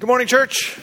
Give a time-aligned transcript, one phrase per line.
[0.00, 0.78] Good morning, church.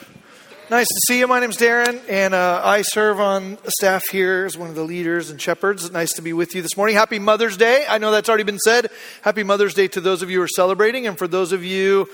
[0.69, 1.27] Nice to see you.
[1.27, 5.29] My name's Darin, and uh, I serve on staff here as one of the leaders
[5.29, 5.89] and shepherds.
[5.89, 6.97] Nice to be with you this morning.
[6.97, 7.85] Happy Mother's Day.
[7.87, 8.91] I know that's already been said.
[9.21, 12.09] Happy Mother's Day to those of you who are celebrating, and for those of you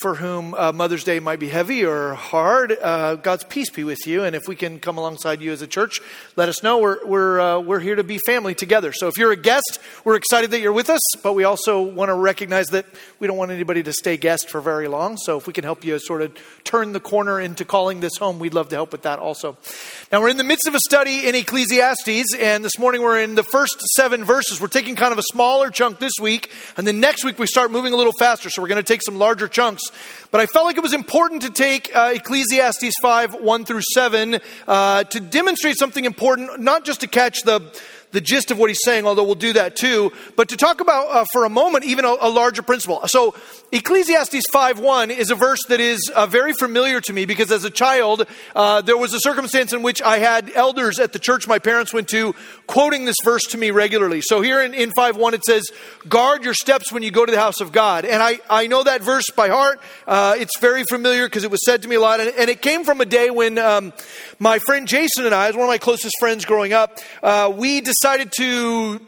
[0.00, 4.06] for whom uh, Mother's Day might be heavy or hard, uh, God's peace be with
[4.06, 4.24] you.
[4.24, 6.00] And if we can come alongside you as a church,
[6.36, 6.78] let us know.
[6.78, 8.92] We're, we're, uh, we're here to be family together.
[8.92, 12.08] So if you're a guest, we're excited that you're with us, but we also want
[12.08, 12.86] to recognize that
[13.18, 15.16] we don't want anybody to stay guest for very long.
[15.16, 18.38] So if we can help you sort of turn the corner into calling this home,
[18.38, 19.56] we'd love to help with that also.
[20.12, 23.34] Now, we're in the midst of a study in Ecclesiastes, and this morning we're in
[23.34, 24.60] the first seven verses.
[24.60, 27.70] We're taking kind of a smaller chunk this week, and then next week we start
[27.70, 28.50] moving a little faster.
[28.50, 29.79] So we're going to take some larger chunks
[30.30, 34.40] but I felt like it was important to take uh, Ecclesiastes 5 1 through 7
[34.66, 37.60] uh, to demonstrate something important, not just to catch the
[38.12, 41.08] the gist of what he's saying, although we'll do that too, but to talk about
[41.08, 43.00] uh, for a moment even a, a, larger principle.
[43.06, 43.34] So
[43.72, 47.70] Ecclesiastes 5.1 is a verse that is uh, very familiar to me because as a
[47.70, 51.58] child, uh, there was a circumstance in which I had elders at the church my
[51.58, 52.34] parents went to
[52.70, 54.20] quoting this verse to me regularly.
[54.20, 55.72] So here in, in 5.1 it says,
[56.08, 58.04] guard your steps when you go to the house of God.
[58.04, 59.80] And I, I know that verse by heart.
[60.06, 62.20] Uh, it's very familiar because it was said to me a lot.
[62.20, 63.92] And, and it came from a day when um,
[64.38, 67.80] my friend Jason and I, as one of my closest friends growing up, uh, we
[67.80, 69.00] decided to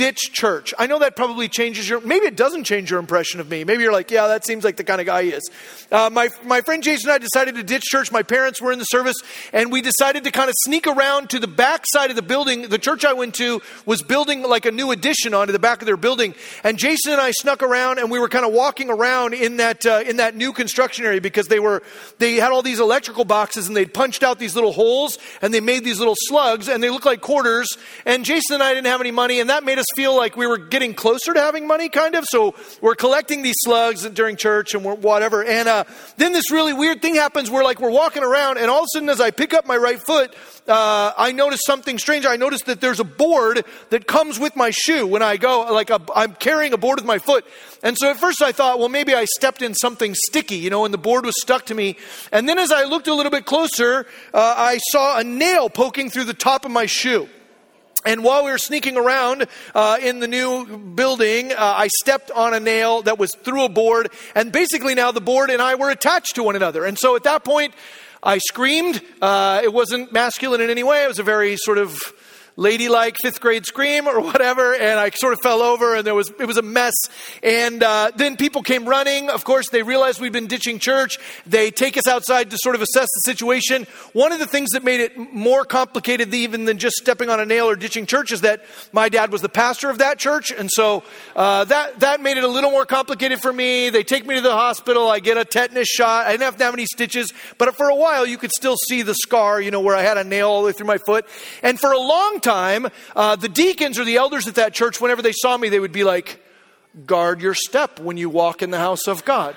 [0.00, 0.72] ditch church.
[0.78, 3.64] I know that probably changes your, maybe it doesn't change your impression of me.
[3.64, 5.50] Maybe you're like, yeah, that seems like the kind of guy he is.
[5.92, 8.10] Uh, my, my friend Jason and I decided to ditch church.
[8.10, 9.16] My parents were in the service,
[9.52, 12.70] and we decided to kind of sneak around to the back side of the building.
[12.70, 15.86] The church I went to was building like a new addition onto the back of
[15.86, 16.34] their building.
[16.64, 19.84] And Jason and I snuck around, and we were kind of walking around in that,
[19.84, 21.82] uh, in that new construction area because they were,
[22.16, 25.60] they had all these electrical boxes, and they'd punched out these little holes, and they
[25.60, 27.68] made these little slugs, and they looked like quarters.
[28.06, 30.46] And Jason and I didn't have any money, and that made us feel like we
[30.46, 32.24] were getting closer to having money, kind of.
[32.28, 35.44] So we're collecting these slugs during church and whatever.
[35.44, 35.84] And uh,
[36.16, 38.88] then this really weird thing happens where, like, we're walking around, and all of a
[38.94, 40.34] sudden, as I pick up my right foot,
[40.68, 42.26] uh, I notice something strange.
[42.26, 45.72] I notice that there's a board that comes with my shoe when I go.
[45.72, 47.44] Like, i am carrying a board with my foot.
[47.82, 50.84] And so at first I thought, well, maybe I stepped in something sticky, you know,
[50.84, 51.96] and the board was stuck to me.
[52.30, 56.10] And then as I looked a little bit closer, uh, I saw a nail poking
[56.10, 57.28] through the top of my shoe.
[58.06, 62.54] And while we were sneaking around uh, in the new building, uh, I stepped on
[62.54, 65.90] a nail that was through a board, and basically now the board and I were
[65.90, 66.86] attached to one another.
[66.86, 67.74] And so at that point,
[68.22, 69.02] I screamed.
[69.20, 71.04] Uh, it wasn't masculine in any way.
[71.04, 72.12] It was a very sort of
[72.60, 76.30] ladylike fifth grade scream or whatever, and I sort of fell over, and there was
[76.38, 76.92] it was a mess.
[77.42, 79.30] And uh, then people came running.
[79.30, 81.18] Of course, they realized we'd been ditching church.
[81.46, 83.86] They take us outside to sort of assess the situation.
[84.12, 87.46] One of the things that made it more complicated even than just stepping on a
[87.46, 90.68] nail or ditching church is that my dad was the pastor of that church, and
[90.70, 91.02] so
[91.34, 93.88] uh, that that made it a little more complicated for me.
[93.88, 95.08] They take me to the hospital.
[95.08, 96.26] I get a tetanus shot.
[96.26, 99.00] I didn't have to have any stitches, but for a while you could still see
[99.00, 101.24] the scar, you know, where I had a nail all the way through my foot.
[101.62, 105.22] And for a long time, uh, the deacons or the elders at that church, whenever
[105.22, 106.42] they saw me, they would be like,
[107.06, 109.54] guard your step when you walk in the house of God.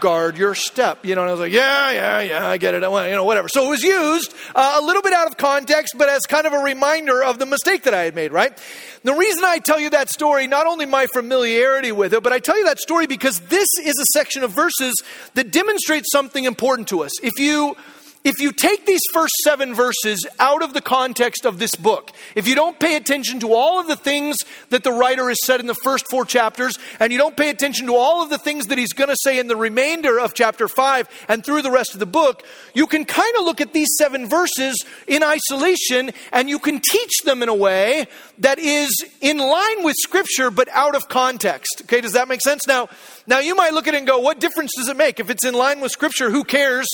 [0.00, 1.04] guard your step.
[1.04, 2.82] You know, and I was like, yeah, yeah, yeah, I get it.
[2.82, 3.48] I you know, whatever.
[3.48, 6.52] So it was used uh, a little bit out of context, but as kind of
[6.52, 8.56] a reminder of the mistake that I had made, right?
[9.02, 12.38] The reason I tell you that story, not only my familiarity with it, but I
[12.38, 14.94] tell you that story because this is a section of verses
[15.34, 17.12] that demonstrates something important to us.
[17.22, 17.76] If you
[18.24, 22.48] if you take these first seven verses out of the context of this book, if
[22.48, 24.38] you don't pay attention to all of the things
[24.70, 27.86] that the writer has said in the first four chapters, and you don't pay attention
[27.86, 30.68] to all of the things that he's going to say in the remainder of chapter
[30.68, 32.42] five and through the rest of the book,
[32.72, 37.22] you can kind of look at these seven verses in isolation and you can teach
[37.24, 38.06] them in a way
[38.38, 41.82] that is in line with scripture but out of context.
[41.82, 42.66] Okay, does that make sense?
[42.66, 42.88] Now,
[43.26, 45.20] now you might look at it and go, what difference does it make?
[45.20, 46.88] If it's in line with scripture, who cares?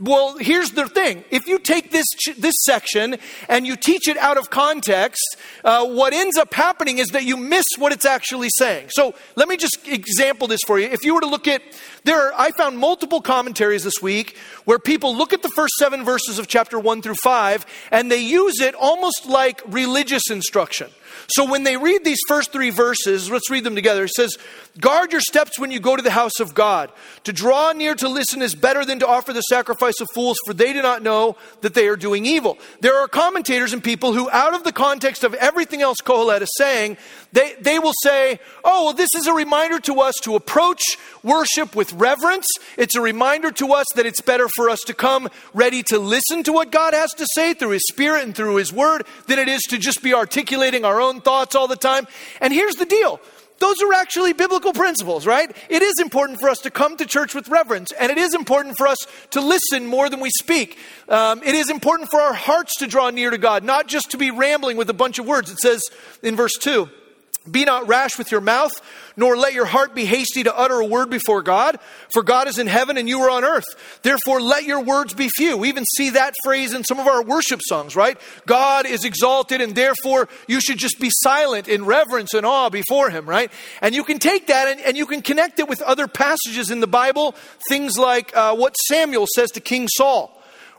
[0.00, 1.22] Well, here's the thing.
[1.30, 2.06] If you take this,
[2.36, 3.16] this section
[3.48, 5.22] and you teach it out of context,
[5.62, 8.88] uh, what ends up happening is that you miss what it's actually saying.
[8.90, 10.88] So let me just example this for you.
[10.88, 11.62] If you were to look at,
[12.02, 16.04] there are, I found multiple commentaries this week where people look at the first seven
[16.04, 20.90] verses of chapter one through five and they use it almost like religious instruction.
[21.28, 24.04] So when they read these first three verses, let's read them together.
[24.04, 24.38] It says,
[24.80, 26.90] Guard your steps when you go to the house of God.
[27.24, 30.52] To draw near to listen is better than to offer the sacrifice of fools, for
[30.52, 32.58] they do not know that they are doing evil.
[32.80, 36.50] There are commentators and people who, out of the context of everything else Kohelet is
[36.56, 36.96] saying,
[37.30, 40.82] they, they will say, Oh, well, this is a reminder to us to approach
[41.22, 42.46] worship with reverence.
[42.76, 46.42] It's a reminder to us that it's better for us to come ready to listen
[46.44, 49.48] to what God has to say through His Spirit and through His Word than it
[49.48, 52.06] is to just be articulating our own thoughts all the time.
[52.40, 53.20] And here's the deal
[53.60, 55.54] those are actually biblical principles, right?
[55.68, 58.76] It is important for us to come to church with reverence, and it is important
[58.76, 58.98] for us
[59.30, 60.76] to listen more than we speak.
[61.08, 64.18] Um, it is important for our hearts to draw near to God, not just to
[64.18, 65.50] be rambling with a bunch of words.
[65.50, 65.82] It says
[66.22, 66.90] in verse 2
[67.50, 68.72] Be not rash with your mouth
[69.16, 71.78] nor let your heart be hasty to utter a word before God,
[72.12, 73.64] for God is in heaven and you are on earth.
[74.02, 75.56] Therefore, let your words be few.
[75.56, 78.18] We even see that phrase in some of our worship songs, right?
[78.46, 83.10] God is exalted, and therefore you should just be silent in reverence and awe before
[83.10, 83.50] Him, right?
[83.80, 86.80] And you can take that and, and you can connect it with other passages in
[86.80, 87.34] the Bible,
[87.68, 90.30] things like uh, what Samuel says to King Saul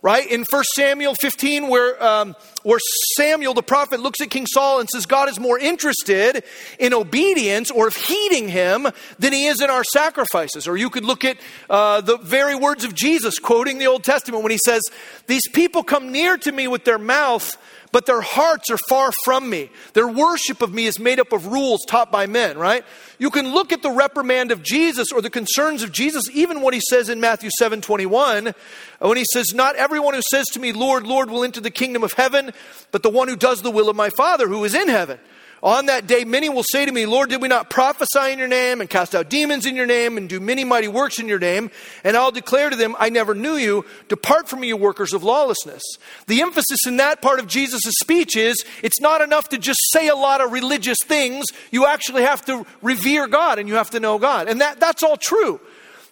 [0.05, 0.29] right?
[0.29, 2.77] In 1 Samuel 15, where, um, where
[3.17, 6.43] Samuel the prophet looks at King Saul and says, God is more interested
[6.77, 8.85] in obedience or of heeding him
[9.17, 10.67] than he is in our sacrifices.
[10.67, 11.37] Or you could look at
[11.71, 14.83] uh, the very words of Jesus quoting the Old Testament when he says,
[15.25, 17.57] These people come near to me with their mouth
[17.95, 19.69] but their hearts are far from me.
[19.93, 22.83] Their worship of me is made up of rules taught by men, right?
[23.19, 26.73] You can look at the reprimand of Jesus or the concerns of Jesus, even what
[26.73, 28.53] he says in Matthew 7 21,
[28.99, 32.03] when he says, Not everyone who says to me, Lord, Lord, will enter the kingdom
[32.03, 32.51] of heaven,
[32.91, 35.17] but the one who does the will of my Father who is in heaven.
[35.65, 38.47] On that day, many will say to me, Lord, did we not prophesy in your
[38.47, 41.39] name and cast out demons in your name and do many mighty works in your
[41.39, 41.71] name?
[42.03, 43.83] And I'll declare to them, I never knew you.
[44.07, 45.81] Depart from me, you workers of lawlessness.
[46.27, 50.07] The emphasis in that part of Jesus' speech is it's not enough to just say
[50.07, 51.45] a lot of religious things.
[51.71, 54.47] You actually have to revere God and you have to know God.
[54.47, 55.59] And that, that's all true.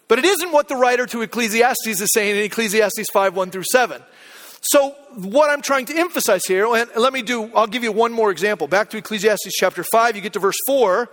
[0.08, 3.64] But it isn't what the writer to Ecclesiastes is saying in Ecclesiastes 5 1 through
[3.70, 4.02] 7.
[4.66, 8.12] So, what I'm trying to emphasize here, and let me do, I'll give you one
[8.12, 8.66] more example.
[8.66, 11.06] Back to Ecclesiastes chapter 5, you get to verse 4,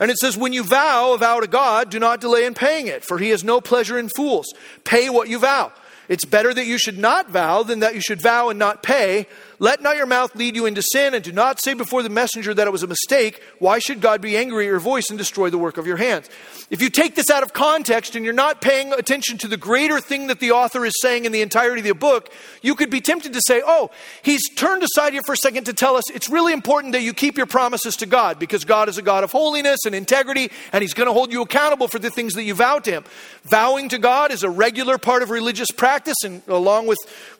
[0.00, 2.86] and it says, When you vow a vow to God, do not delay in paying
[2.86, 4.46] it, for he has no pleasure in fools.
[4.84, 5.70] Pay what you vow.
[6.08, 9.26] It's better that you should not vow than that you should vow and not pay.
[9.60, 12.54] Let not your mouth lead you into sin, and do not say before the messenger
[12.54, 13.42] that it was a mistake.
[13.58, 16.30] Why should God be angry at your voice and destroy the work of your hands?
[16.70, 20.00] If you take this out of context and you're not paying attention to the greater
[20.00, 22.30] thing that the author is saying in the entirety of the book,
[22.62, 23.90] you could be tempted to say, oh,
[24.22, 27.12] he's turned aside here for a second to tell us it's really important that you
[27.12, 30.82] keep your promises to God because God is a God of holiness and integrity, and
[30.82, 33.04] he's going to hold you accountable for the things that you vow to him.
[33.44, 36.98] Vowing to God is a regular part of religious practice, and along with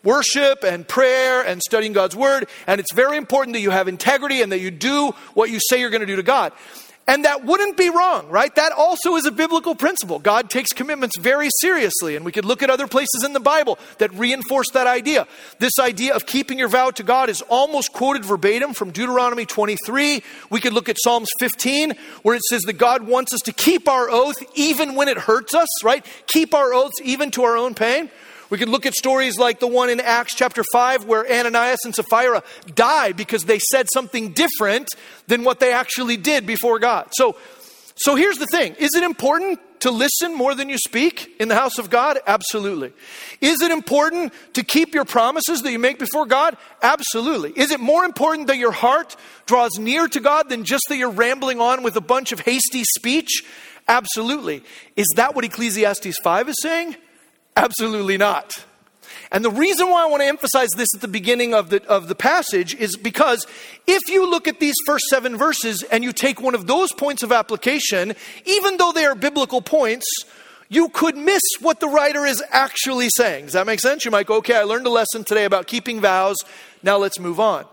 [0.08, 4.40] worship and prayer and studying God's word, and it's very important that you have integrity
[4.40, 6.52] and that you do what you say you're going to do to God.
[7.06, 8.54] And that wouldn't be wrong, right?
[8.54, 10.18] That also is a biblical principle.
[10.18, 13.78] God takes commitments very seriously, and we could look at other places in the Bible
[13.96, 15.26] that reinforce that idea.
[15.58, 20.22] This idea of keeping your vow to God is almost quoted verbatim from Deuteronomy 23.
[20.50, 23.88] We could look at Psalms 15, where it says that God wants us to keep
[23.88, 26.04] our oath even when it hurts us, right?
[26.26, 28.10] Keep our oaths even to our own pain.
[28.50, 31.94] We could look at stories like the one in Acts chapter 5 where Ananias and
[31.94, 32.42] Sapphira
[32.74, 34.88] die because they said something different
[35.26, 37.08] than what they actually did before God.
[37.12, 37.36] So,
[37.96, 41.54] so here's the thing Is it important to listen more than you speak in the
[41.54, 42.18] house of God?
[42.26, 42.92] Absolutely.
[43.40, 46.56] Is it important to keep your promises that you make before God?
[46.82, 47.52] Absolutely.
[47.54, 49.14] Is it more important that your heart
[49.46, 52.84] draws near to God than just that you're rambling on with a bunch of hasty
[52.96, 53.44] speech?
[53.86, 54.62] Absolutely.
[54.96, 56.96] Is that what Ecclesiastes 5 is saying?
[57.58, 58.64] Absolutely not.
[59.32, 62.06] And the reason why I want to emphasize this at the beginning of the, of
[62.06, 63.46] the passage is because
[63.86, 67.22] if you look at these first seven verses and you take one of those points
[67.22, 68.14] of application,
[68.46, 70.06] even though they are biblical points,
[70.68, 73.46] you could miss what the writer is actually saying.
[73.46, 74.04] Does that make sense?
[74.04, 76.36] You might go, okay, I learned a lesson today about keeping vows.
[76.82, 77.66] Now let's move on.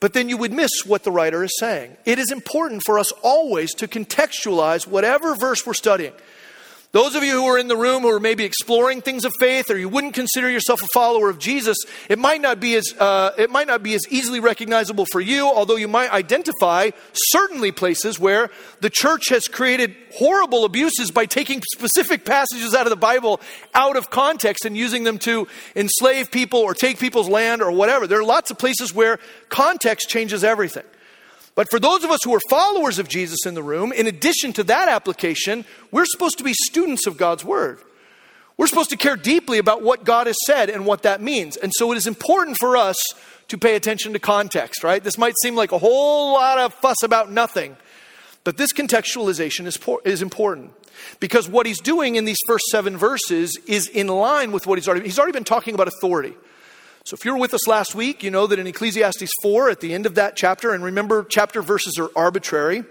[0.00, 1.96] But then you would miss what the writer is saying.
[2.04, 6.14] It is important for us always to contextualize whatever verse we're studying.
[6.94, 9.68] Those of you who are in the room who are maybe exploring things of faith,
[9.68, 11.76] or you wouldn't consider yourself a follower of Jesus,
[12.08, 15.44] it might not be as uh, it might not be as easily recognizable for you.
[15.44, 18.48] Although you might identify certainly places where
[18.78, 23.40] the church has created horrible abuses by taking specific passages out of the Bible
[23.74, 28.06] out of context and using them to enslave people or take people's land or whatever.
[28.06, 30.84] There are lots of places where context changes everything.
[31.54, 34.52] But for those of us who are followers of Jesus in the room, in addition
[34.54, 37.78] to that application, we're supposed to be students of God's Word.
[38.56, 41.56] We're supposed to care deeply about what God has said and what that means.
[41.56, 42.96] And so it is important for us
[43.48, 45.02] to pay attention to context, right?
[45.02, 47.76] This might seem like a whole lot of fuss about nothing,
[48.42, 50.72] but this contextualization is, is important.
[51.18, 54.88] Because what he's doing in these first seven verses is in line with what he's
[54.88, 56.34] already, he's already been talking about authority.
[57.06, 59.80] So, if you were with us last week, you know that in Ecclesiastes 4, at
[59.80, 62.82] the end of that chapter, and remember, chapter verses are arbitrary,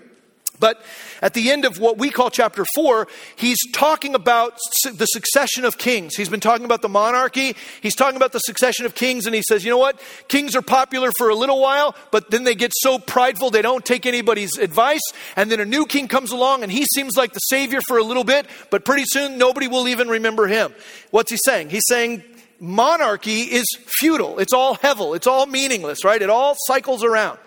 [0.59, 0.81] But
[1.21, 5.77] at the end of what we call chapter four, he's talking about the succession of
[5.77, 6.15] kings.
[6.15, 7.55] He's been talking about the monarchy.
[7.81, 9.99] He's talking about the succession of kings, and he says, you know what?
[10.27, 13.83] Kings are popular for a little while, but then they get so prideful they don't
[13.83, 15.01] take anybody's advice.
[15.35, 18.03] And then a new king comes along, and he seems like the savior for a
[18.03, 20.73] little bit, but pretty soon nobody will even remember him.
[21.09, 21.71] What's he saying?
[21.71, 22.23] He's saying
[22.59, 24.39] monarchy is futile.
[24.39, 25.15] It's all hevel.
[25.15, 26.21] It's all meaningless, right?
[26.21, 27.39] It all cycles around.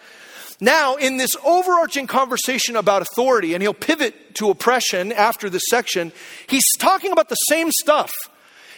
[0.60, 6.12] Now, in this overarching conversation about authority, and he'll pivot to oppression after this section,
[6.48, 8.10] he's talking about the same stuff.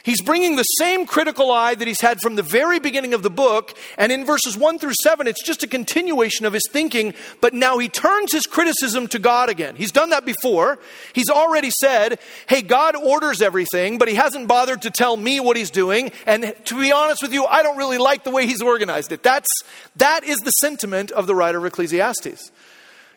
[0.02, 3.30] He's bringing the same critical eye that he's had from the very beginning of the
[3.30, 3.76] book.
[3.96, 7.78] And in verses 1 through 7, it's just a continuation of his thinking, but now
[7.78, 9.76] he turns his criticism to God again.
[9.76, 10.78] He's done that before.
[11.12, 15.56] He's already said, hey, God orders everything, but he hasn't bothered to tell me what
[15.56, 16.12] he's doing.
[16.26, 19.22] And to be honest with you, I don't really like the way he's organized it.
[19.22, 19.48] That's,
[19.96, 22.50] that is the sentiment of the writer of Ecclesiastes.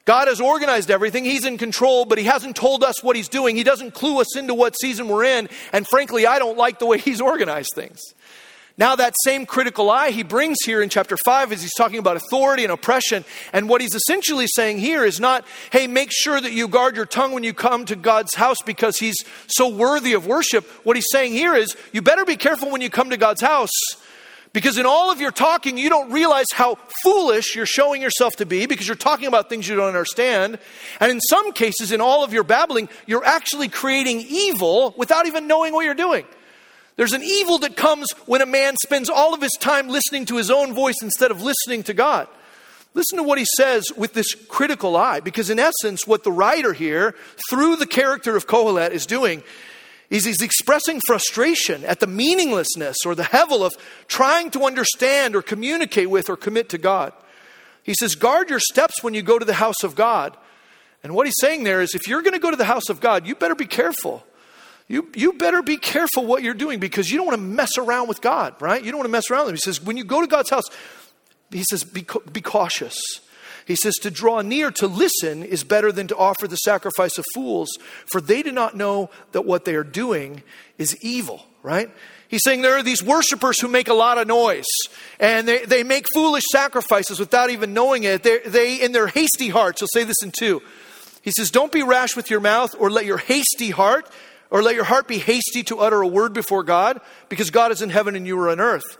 [0.05, 1.23] God has organized everything.
[1.23, 3.55] He's in control, but He hasn't told us what He's doing.
[3.55, 5.49] He doesn't clue us into what season we're in.
[5.73, 7.99] And frankly, I don't like the way He's organized things.
[8.77, 12.15] Now, that same critical eye he brings here in chapter 5 as he's talking about
[12.15, 13.25] authority and oppression.
[13.53, 17.05] And what he's essentially saying here is not, hey, make sure that you guard your
[17.05, 19.17] tongue when you come to God's house because he's
[19.47, 20.65] so worthy of worship.
[20.83, 23.69] What he's saying here is, you better be careful when you come to God's house
[24.53, 28.45] because in all of your talking, you don't realize how foolish you're showing yourself to
[28.45, 30.59] be because you're talking about things you don't understand.
[30.99, 35.47] And in some cases, in all of your babbling, you're actually creating evil without even
[35.47, 36.25] knowing what you're doing.
[36.97, 40.37] There's an evil that comes when a man spends all of his time listening to
[40.37, 42.27] his own voice instead of listening to God.
[42.93, 46.73] Listen to what he says with this critical eye, because in essence, what the writer
[46.73, 47.15] here,
[47.49, 49.43] through the character of Kohelet, is doing
[50.11, 53.73] is he's expressing frustration at the meaninglessness or the hevel of
[54.07, 57.13] trying to understand or communicate with or commit to God.
[57.81, 60.37] He says, guard your steps when you go to the house of God.
[61.01, 62.99] And what he's saying there is if you're going to go to the house of
[62.99, 64.23] God, you better be careful.
[64.87, 68.09] You, you better be careful what you're doing because you don't want to mess around
[68.09, 68.83] with God, right?
[68.83, 69.55] You don't want to mess around with him.
[69.55, 70.65] He says, when you go to God's house,
[71.49, 73.21] he says, be, be cautious.
[73.65, 77.25] He says, To draw near to listen is better than to offer the sacrifice of
[77.33, 77.69] fools,
[78.05, 80.43] for they do not know that what they are doing
[80.77, 81.89] is evil, right?
[82.27, 84.65] He's saying there are these worshipers who make a lot of noise
[85.19, 88.23] and they, they make foolish sacrifices without even knowing it.
[88.23, 90.61] They, they, in their hasty hearts, he'll say this in two.
[91.21, 94.09] He says, Don't be rash with your mouth or let your hasty heart
[94.49, 97.81] or let your heart be hasty to utter a word before God because God is
[97.81, 98.97] in heaven and you are on earth.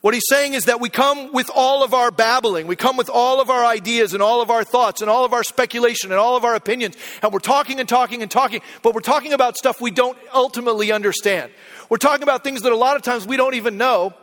[0.00, 3.10] What he's saying is that we come with all of our babbling, we come with
[3.10, 6.18] all of our ideas and all of our thoughts and all of our speculation and
[6.18, 9.58] all of our opinions, and we're talking and talking and talking, but we're talking about
[9.58, 11.52] stuff we don't ultimately understand.
[11.90, 14.14] We're talking about things that a lot of times we don't even know.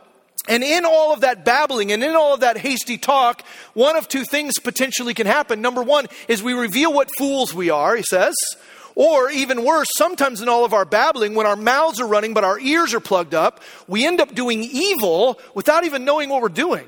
[0.48, 3.44] And in all of that babbling and in all of that hasty talk,
[3.74, 5.60] one of two things potentially can happen.
[5.60, 8.34] Number one is we reveal what fools we are, he says.
[8.98, 12.42] Or even worse, sometimes in all of our babbling, when our mouths are running but
[12.42, 16.48] our ears are plugged up, we end up doing evil without even knowing what we're
[16.48, 16.84] doing.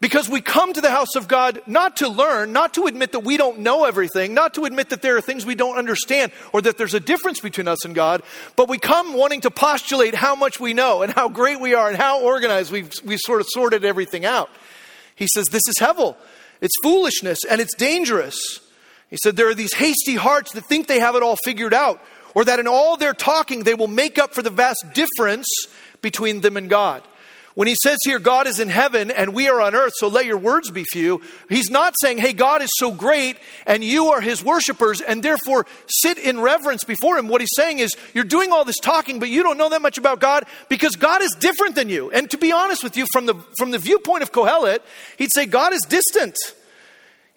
[0.00, 3.20] Because we come to the house of God not to learn, not to admit that
[3.20, 6.60] we don't know everything, not to admit that there are things we don't understand or
[6.60, 8.22] that there's a difference between us and God,
[8.54, 11.88] but we come wanting to postulate how much we know and how great we are
[11.88, 14.50] and how organized we've, we've sort of sorted everything out.
[15.16, 16.16] He says, This is Hevel.
[16.60, 18.60] It's foolishness and it's dangerous.
[19.10, 22.02] He said, There are these hasty hearts that think they have it all figured out,
[22.34, 25.46] or that in all their talking they will make up for the vast difference
[26.00, 27.02] between them and God.
[27.54, 30.24] When he says here, God is in heaven and we are on earth, so let
[30.24, 33.36] your words be few, he's not saying, hey, God is so great
[33.66, 37.26] and you are his worshipers and therefore sit in reverence before him.
[37.26, 39.98] What he's saying is, you're doing all this talking, but you don't know that much
[39.98, 42.10] about God because God is different than you.
[42.12, 44.78] And to be honest with you, from the, from the viewpoint of Kohelet,
[45.18, 46.36] he'd say, God is distant.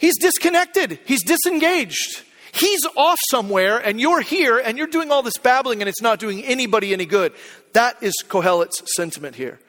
[0.04, 2.24] He's disconnected, he's disengaged.
[2.52, 6.20] He's off somewhere, and you're here, and you're doing all this babbling, and it's not
[6.20, 7.32] doing anybody any good.
[7.72, 9.60] That is Kohelet's sentiment here.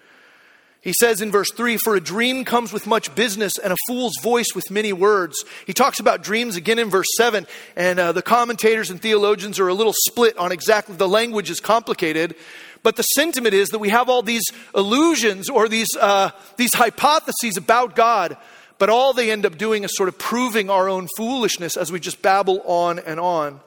[0.81, 4.15] He says in verse 3 For a dream comes with much business, and a fool's
[4.25, 5.37] voice with many words.
[5.69, 9.69] He talks about dreams again in verse 7, and uh, the commentators and theologians are
[9.69, 12.35] a little split on exactly the language is complicated.
[12.83, 17.57] But the sentiment is that we have all these illusions or these, uh, these hypotheses
[17.57, 18.37] about God
[18.79, 22.01] but all they end up doing is sort of proving our own foolishness as we
[22.01, 23.61] just babble on and on.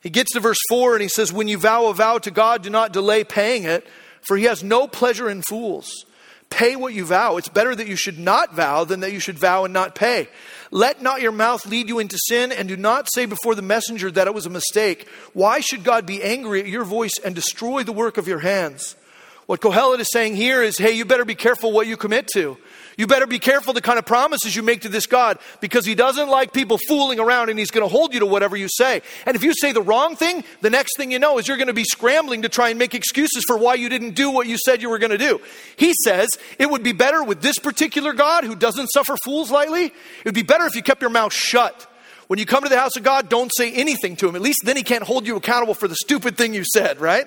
[0.00, 2.62] He gets to verse 4 and he says, When you vow a vow to God,
[2.62, 3.86] do not delay paying it,
[4.22, 6.04] for he has no pleasure in fools.
[6.50, 7.36] Pay what you vow.
[7.36, 10.28] It's better that you should not vow than that you should vow and not pay.
[10.70, 14.10] Let not your mouth lead you into sin, and do not say before the messenger
[14.10, 15.06] that it was a mistake.
[15.34, 18.96] Why should God be angry at your voice and destroy the work of your hands?
[19.46, 22.56] What Kohelet is saying here is hey, you better be careful what you commit to.
[22.98, 25.94] You better be careful the kind of promises you make to this God because He
[25.94, 29.02] doesn't like people fooling around and He's going to hold you to whatever you say.
[29.24, 31.68] And if you say the wrong thing, the next thing you know is you're going
[31.68, 34.58] to be scrambling to try and make excuses for why you didn't do what you
[34.58, 35.40] said you were going to do.
[35.76, 36.28] He says
[36.58, 39.84] it would be better with this particular God who doesn't suffer fools lightly.
[39.84, 41.86] It would be better if you kept your mouth shut.
[42.26, 44.34] When you come to the house of God, don't say anything to him.
[44.34, 47.26] At least then he can't hold you accountable for the stupid thing you said, right?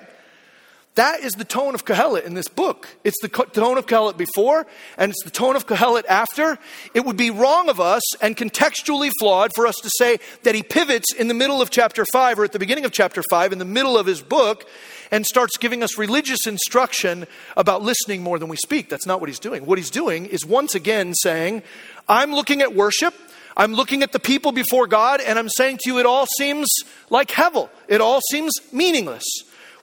[0.94, 2.86] That is the tone of Kohelet in this book.
[3.02, 4.66] It's the tone of Kohelet before,
[4.98, 6.58] and it's the tone of Kohelet after.
[6.92, 10.62] It would be wrong of us and contextually flawed for us to say that he
[10.62, 13.58] pivots in the middle of chapter 5 or at the beginning of chapter 5, in
[13.58, 14.68] the middle of his book,
[15.10, 18.90] and starts giving us religious instruction about listening more than we speak.
[18.90, 19.64] That's not what he's doing.
[19.64, 21.62] What he's doing is once again saying,
[22.06, 23.14] I'm looking at worship.
[23.56, 26.68] I'm looking at the people before God, and I'm saying to you, it all seems
[27.08, 27.70] like hevel.
[27.88, 29.24] It all seems meaningless.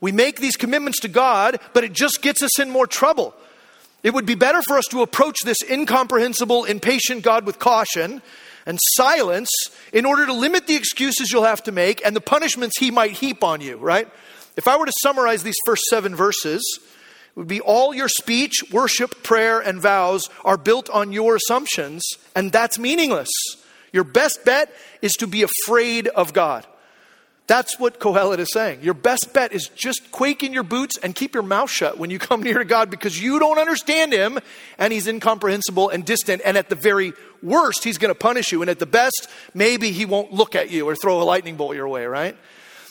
[0.02, 3.34] We make these commitments to God, but it just gets us in more trouble.
[4.02, 8.22] It would be better for us to approach this incomprehensible, impatient God with caution
[8.66, 9.50] and silence
[9.92, 13.12] in order to limit the excuses you'll have to make and the punishments he might
[13.12, 14.08] heap on you, right?
[14.56, 18.64] If I were to summarize these first seven verses, it would be all your speech,
[18.72, 22.04] worship, prayer, and vows are built on your assumptions,
[22.36, 23.30] and that's meaningless.
[23.92, 26.66] Your best bet is to be afraid of God.
[27.50, 28.82] That's what Kohelet is saying.
[28.84, 32.12] Your best bet is just quake in your boots and keep your mouth shut when
[32.12, 34.38] you come near to God because you don't understand Him
[34.78, 36.44] and He's incomprehensible and distant.
[36.46, 38.62] And at the very worst, He's going to punish you.
[38.62, 41.76] And at the best, maybe He won't look at you or throw a lightning bolt
[41.76, 42.38] your way, right?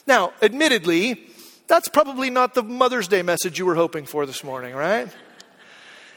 [0.08, 1.24] Now, admittedly,
[1.68, 5.06] that's probably not the Mother's Day message you were hoping for this morning, right?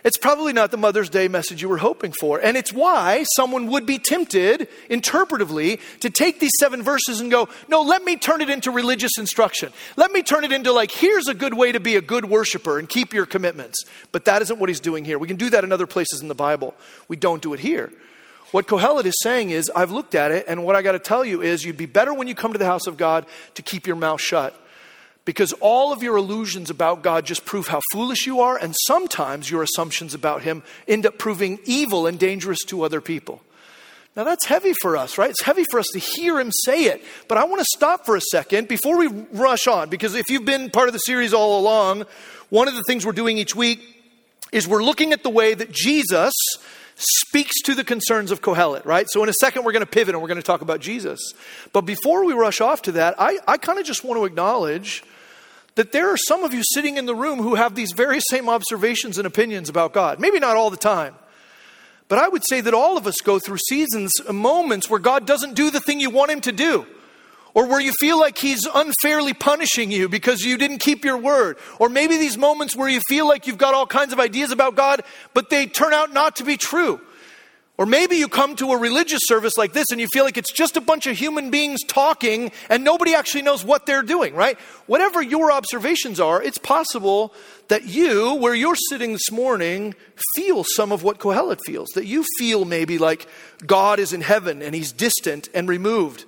[0.04, 2.40] It's probably not the Mother's Day message you were hoping for.
[2.40, 7.50] And it's why someone would be tempted, interpretively, to take these seven verses and go,
[7.68, 9.72] no, let me turn it into religious instruction.
[9.98, 12.80] Let me turn it into, like, here's a good way to be a good worshiper
[12.80, 13.84] and keep your commitments.
[14.12, 15.20] But that isn't what he's doing here.
[15.20, 16.74] We can do that in other places in the Bible.
[17.08, 17.92] We don't do it here.
[18.52, 21.24] What Kohelet is saying is, I've looked at it, and what I got to tell
[21.24, 23.88] you is, you'd be better when you come to the house of God to keep
[23.88, 24.54] your mouth shut
[25.26, 29.52] because all of your illusions about God just prove how foolish you are, and sometimes
[29.52, 33.42] your assumptions about Him end up proving evil and dangerous to other people.
[34.16, 35.30] Now, that's heavy for us, right?
[35.30, 37.04] It's heavy for us to hear Him say it.
[37.28, 40.46] But I want to stop for a second before we rush on, because if you've
[40.46, 42.06] been part of the series all along,
[42.50, 43.80] one of the things we're doing each week
[44.52, 46.34] is we're looking at the way that Jesus
[46.96, 49.08] speaks to the concerns of Kohelet, right?
[49.10, 51.34] So in a second, we're going to pivot and we're going to talk about Jesus.
[51.74, 55.04] But before we rush off to that, I, I kind of just want to acknowledge
[55.76, 58.50] that there are some of you sitting in the room who have these very same
[58.50, 60.20] observations and opinions about God.
[60.20, 61.16] Maybe not all the time.
[62.08, 65.26] But I would say that all of us go through seasons, uh, moments where God
[65.26, 66.86] doesn't do the thing you want Him to do.
[67.54, 71.58] Or where you feel like He's unfairly punishing you because you didn't keep your word.
[71.80, 74.76] Or maybe these moments where you feel like you've got all kinds of ideas about
[74.76, 75.04] God,
[75.34, 77.00] but they turn out not to be true.
[77.78, 80.52] Or maybe you come to a religious service like this and you feel like it's
[80.52, 84.60] just a bunch of human beings talking and nobody actually knows what they're doing, right?
[84.86, 87.34] Whatever your observations are, it's possible
[87.70, 89.96] that you, where you're sitting this morning,
[90.36, 91.90] feel some of what Kohelet feels.
[91.96, 93.28] That you feel maybe like
[93.66, 96.26] God is in heaven and he's distant and removed.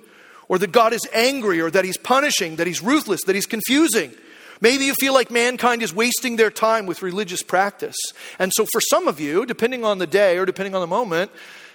[0.48, 4.12] Or that God is angry or that he's punishing, that he's ruthless, that he's confusing.
[4.60, 7.96] Maybe you feel like mankind is wasting their time with religious practice.
[8.38, 11.30] And so, for some of you, depending on the day or depending on the moment,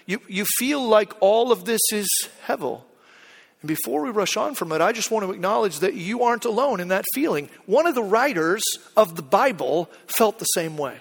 [0.05, 2.07] you, you feel like all of this is
[2.47, 2.81] hevel.
[3.61, 6.45] And before we rush on from it, I just want to acknowledge that you aren't
[6.45, 7.49] alone in that feeling.
[7.65, 8.63] One of the writers
[8.95, 10.99] of the Bible felt the same way.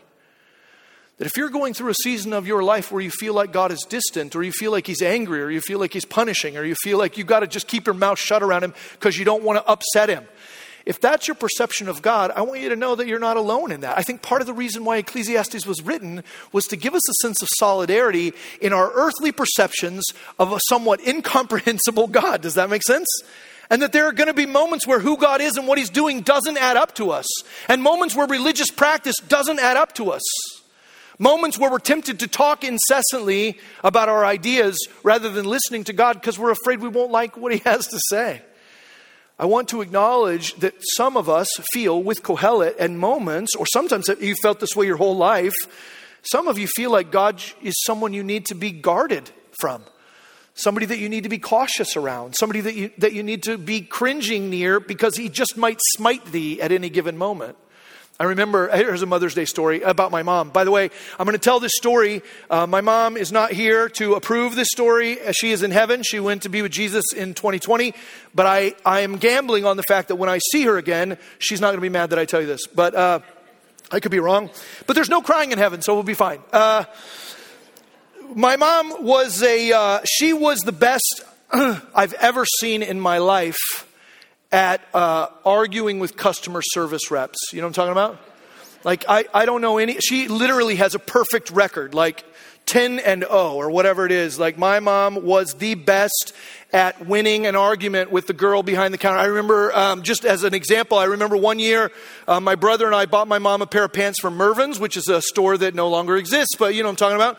[1.18, 3.72] That if you're going through a season of your life where you feel like God
[3.72, 6.64] is distant, or you feel like He's angry, or you feel like He's punishing, or
[6.64, 9.24] you feel like you've got to just keep your mouth shut around Him because you
[9.24, 10.28] don't want to upset Him,
[10.88, 13.72] if that's your perception of God, I want you to know that you're not alone
[13.72, 13.98] in that.
[13.98, 17.12] I think part of the reason why Ecclesiastes was written was to give us a
[17.20, 20.02] sense of solidarity in our earthly perceptions
[20.38, 22.40] of a somewhat incomprehensible God.
[22.40, 23.06] Does that make sense?
[23.68, 25.90] And that there are going to be moments where who God is and what He's
[25.90, 27.26] doing doesn't add up to us,
[27.68, 30.22] and moments where religious practice doesn't add up to us.
[31.18, 36.14] Moments where we're tempted to talk incessantly about our ideas rather than listening to God
[36.14, 38.40] because we're afraid we won't like what He has to say.
[39.38, 44.08] I want to acknowledge that some of us feel with Kohelet and moments, or sometimes
[44.20, 45.54] you felt this way your whole life,
[46.22, 49.82] some of you feel like God is someone you need to be guarded from.
[50.54, 52.34] Somebody that you need to be cautious around.
[52.34, 56.24] Somebody that you, that you need to be cringing near because he just might smite
[56.26, 57.56] thee at any given moment.
[58.20, 60.50] I remember, here's a Mother's Day story about my mom.
[60.50, 62.22] By the way, I'm going to tell this story.
[62.50, 65.18] Uh, my mom is not here to approve this story.
[65.30, 66.02] She is in heaven.
[66.02, 67.94] She went to be with Jesus in 2020.
[68.34, 71.60] But I, I am gambling on the fact that when I see her again, she's
[71.60, 72.66] not going to be mad that I tell you this.
[72.66, 73.20] But uh,
[73.92, 74.50] I could be wrong,
[74.88, 76.40] but there's no crying in heaven, so we'll be fine.
[76.52, 76.86] Uh,
[78.34, 83.87] my mom was a, uh, she was the best I've ever seen in my life
[84.50, 87.38] at uh, arguing with customer service reps.
[87.52, 88.20] You know what I'm talking about?
[88.84, 92.24] Like, I, I don't know any, she literally has a perfect record, like
[92.68, 94.38] 10 and 0 or whatever it is.
[94.38, 96.34] Like, my mom was the best
[96.70, 99.18] at winning an argument with the girl behind the counter.
[99.18, 101.90] I remember, um, just as an example, I remember one year
[102.26, 104.98] uh, my brother and I bought my mom a pair of pants from Mervyn's, which
[104.98, 107.38] is a store that no longer exists, but you know what I'm talking about.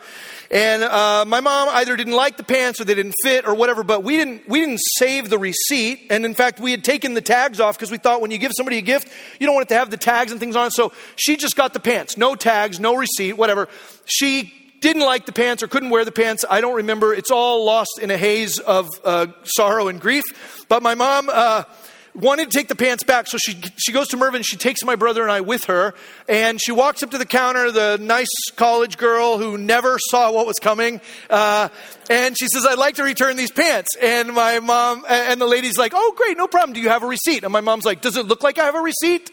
[0.50, 3.84] And uh, my mom either didn't like the pants or they didn't fit or whatever,
[3.84, 6.08] but we didn't, we didn't save the receipt.
[6.10, 8.50] And in fact, we had taken the tags off because we thought when you give
[8.56, 9.06] somebody a gift,
[9.38, 10.72] you don't want it to have the tags and things on it.
[10.72, 12.16] So she just got the pants.
[12.16, 13.68] No tags, no receipt, whatever.
[14.06, 16.44] She didn't like the pants or couldn't wear the pants.
[16.48, 17.14] I don't remember.
[17.14, 20.24] It's all lost in a haze of uh, sorrow and grief.
[20.68, 21.64] But my mom uh,
[22.14, 24.42] wanted to take the pants back, so she, she goes to Mervyn.
[24.42, 25.94] She takes my brother and I with her,
[26.28, 30.46] and she walks up to the counter, the nice college girl who never saw what
[30.46, 31.68] was coming, uh,
[32.08, 33.90] and she says, I'd like to return these pants.
[34.00, 36.72] And my mom, and the lady's like, Oh, great, no problem.
[36.72, 37.44] Do you have a receipt?
[37.44, 39.30] And my mom's like, Does it look like I have a receipt?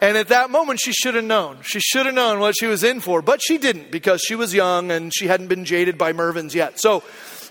[0.00, 1.58] And at that moment, she should have known.
[1.62, 4.54] She should have known what she was in for, but she didn't because she was
[4.54, 6.78] young and she hadn't been jaded by Mervyn's yet.
[6.78, 7.02] So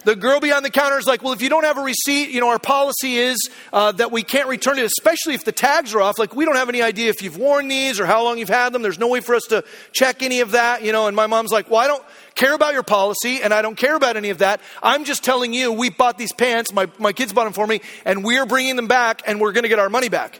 [0.08, 2.40] the girl behind the counter is like, Well, if you don't have a receipt, you
[2.40, 6.02] know, our policy is uh, that we can't return it, especially if the tags are
[6.02, 6.18] off.
[6.18, 8.72] Like, we don't have any idea if you've worn these or how long you've had
[8.72, 8.82] them.
[8.82, 11.08] There's no way for us to check any of that, you know.
[11.08, 12.04] And my mom's like, Well, I don't
[12.36, 14.62] care about your policy and I don't care about any of that.
[14.82, 17.82] I'm just telling you, we bought these pants, my, my kids bought them for me,
[18.06, 20.40] and we're bringing them back and we're going to get our money back.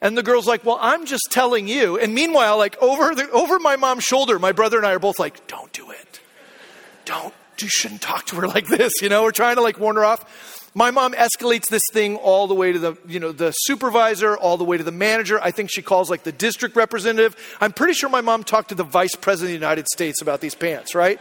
[0.00, 1.98] And the girl's like, Well, I'm just telling you.
[1.98, 5.18] And meanwhile, like over, the, over my mom's shoulder, my brother and I are both
[5.18, 6.20] like, Don't do it.
[7.04, 8.92] Don't, you shouldn't talk to her like this.
[9.00, 10.57] You know, we're trying to like warn her off.
[10.74, 14.56] My mom escalates this thing all the way to the, you know, the supervisor, all
[14.56, 15.40] the way to the manager.
[15.42, 17.36] I think she calls like the district representative.
[17.60, 20.40] I'm pretty sure my mom talked to the vice president of the United States about
[20.40, 21.18] these pants, right?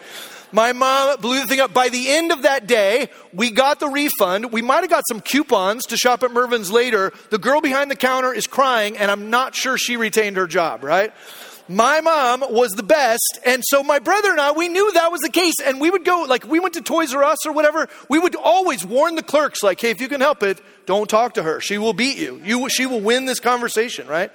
[0.52, 1.74] My mom blew the thing up.
[1.74, 4.52] By the end of that day, we got the refund.
[4.52, 7.12] We might have got some coupons to shop at Mervyn's later.
[7.32, 10.84] The girl behind the counter is crying, and I'm not sure she retained her job,
[10.84, 11.14] right?
[11.68, 13.40] My mom was the best.
[13.46, 15.56] And so my brother and I, we knew that was the case.
[15.64, 17.88] And we would go, like, we went to Toys R Us or whatever.
[18.10, 21.36] We would always warn the clerks, like, hey, if you can help it, don't talk
[21.36, 21.60] to her.
[21.60, 22.42] She will beat you.
[22.44, 24.32] you she will win this conversation, right?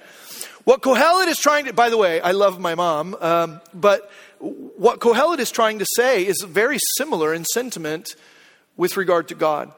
[0.63, 4.99] What Kohelet is trying to, by the way, I love my mom, um, but what
[5.01, 8.15] Kohelet is trying to say is very similar in sentiment
[8.77, 9.73] with regard to God.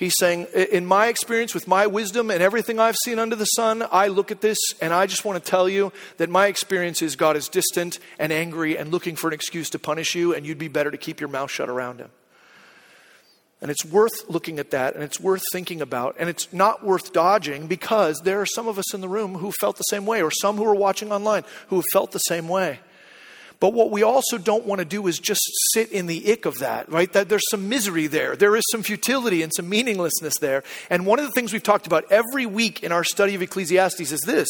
[0.00, 3.86] He's saying, in my experience, with my wisdom and everything I've seen under the sun,
[3.92, 7.16] I look at this and I just want to tell you that my experience is
[7.16, 10.56] God is distant and angry and looking for an excuse to punish you, and you'd
[10.56, 12.08] be better to keep your mouth shut around him.
[13.60, 16.16] And it's worth looking at that and it's worth thinking about.
[16.18, 19.52] And it's not worth dodging because there are some of us in the room who
[19.52, 22.48] felt the same way, or some who are watching online who have felt the same
[22.48, 22.80] way.
[23.60, 25.42] But what we also don't want to do is just
[25.74, 27.12] sit in the ick of that, right?
[27.12, 28.34] That there's some misery there.
[28.34, 30.64] There is some futility and some meaninglessness there.
[30.88, 34.12] And one of the things we've talked about every week in our study of Ecclesiastes
[34.12, 34.48] is this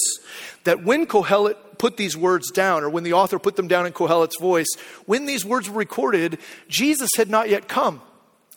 [0.63, 3.93] that when Kohelet put these words down, or when the author put them down in
[3.93, 4.69] Kohelet's voice,
[5.07, 8.03] when these words were recorded, Jesus had not yet come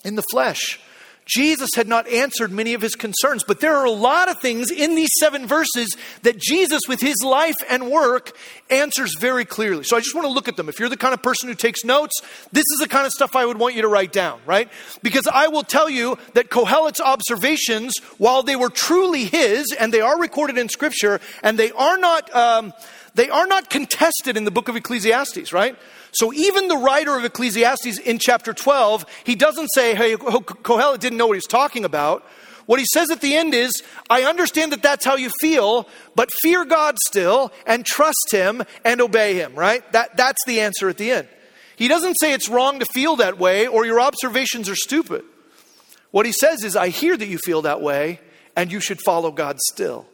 [0.04, 0.80] in the flesh.
[1.26, 4.72] Jesus had not answered many of his concerns, but there are a lot of things
[4.72, 8.36] in these seven verses that Jesus, with his life and work,
[8.70, 9.84] answers very clearly.
[9.84, 10.70] So I just want to look at them.
[10.70, 12.14] If you're the kind of person who takes notes,
[12.52, 14.70] this is the kind of stuff I would want you to write down, right?
[15.02, 20.02] Because I will tell you that Kohelet's observations, while they were truly his, and they
[20.02, 22.34] are recorded in Scripture, and they are not.
[22.36, 22.74] Um,
[23.16, 25.78] they are not contested in the book of Ecclesiastes, right?
[26.12, 31.18] So even the writer of Ecclesiastes in chapter 12, he doesn't say, hey, Kohelet didn't
[31.18, 32.26] know what he's talking about.
[32.66, 36.32] What he says at the end is, I understand that that's how you feel, but
[36.42, 39.90] fear God still and trust him and obey him, right?
[39.92, 41.28] That, that's the answer at the end.
[41.76, 45.26] He doesn't say it's wrong to feel that way or your observations are stupid.
[46.12, 48.22] What he says is, I hear that you feel that way
[48.56, 50.06] and you should follow God still.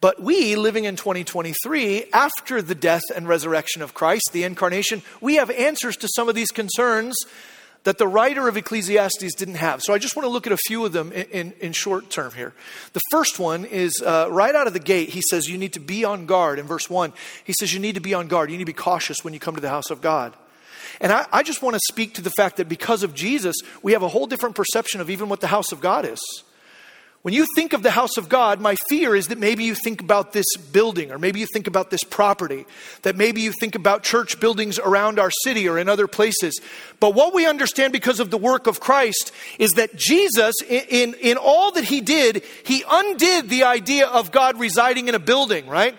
[0.00, 5.36] But we, living in 2023, after the death and resurrection of Christ, the incarnation, we
[5.36, 7.16] have answers to some of these concerns
[7.84, 9.82] that the writer of Ecclesiastes didn't have.
[9.82, 12.10] So I just want to look at a few of them in, in, in short
[12.10, 12.52] term here.
[12.92, 15.80] The first one is uh, right out of the gate, he says you need to
[15.80, 16.58] be on guard.
[16.58, 17.12] In verse 1,
[17.44, 18.50] he says you need to be on guard.
[18.50, 20.34] You need to be cautious when you come to the house of God.
[21.00, 23.92] And I, I just want to speak to the fact that because of Jesus, we
[23.92, 26.20] have a whole different perception of even what the house of God is.
[27.22, 30.00] When you think of the house of God, my fear is that maybe you think
[30.00, 32.64] about this building, or maybe you think about this property,
[33.02, 36.60] that maybe you think about church buildings around our city or in other places.
[37.00, 41.14] But what we understand because of the work of Christ is that Jesus, in, in,
[41.14, 45.66] in all that he did, he undid the idea of God residing in a building,
[45.66, 45.96] right?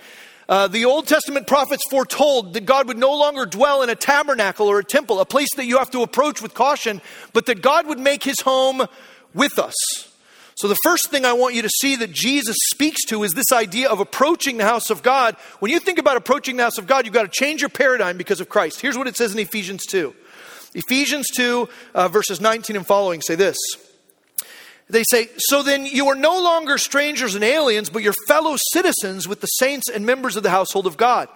[0.48, 4.68] Uh, the Old Testament prophets foretold that God would no longer dwell in a tabernacle
[4.68, 7.02] or a temple, a place that you have to approach with caution,
[7.34, 8.88] but that God would make his home
[9.34, 9.76] with us.
[10.60, 13.54] So, the first thing I want you to see that Jesus speaks to is this
[13.54, 15.38] idea of approaching the house of God.
[15.60, 18.18] When you think about approaching the house of God, you've got to change your paradigm
[18.18, 18.82] because of Christ.
[18.82, 20.14] Here's what it says in Ephesians 2.
[20.74, 23.56] Ephesians 2, uh, verses 19 and following say this.
[24.90, 29.30] They say, So then you are no longer strangers and aliens, but your fellow citizens
[29.30, 31.30] with the saints and members of the household of God,